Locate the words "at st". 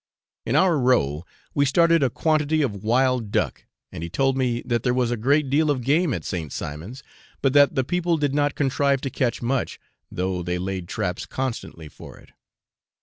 6.11-6.51